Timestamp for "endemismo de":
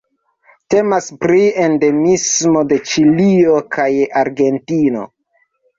1.65-2.81